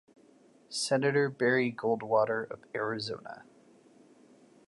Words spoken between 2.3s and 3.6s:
of Arizona.